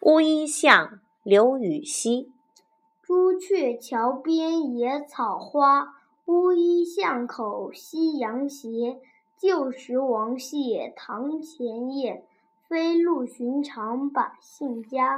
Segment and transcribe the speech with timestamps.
[0.00, 2.30] 乌衣巷刘禹锡。
[3.02, 5.94] 朱雀桥边野草花
[6.26, 9.00] 乌衣巷口夕阳斜
[9.38, 12.24] 旧时王谢堂前燕
[12.68, 15.14] 飞入寻常百姓家。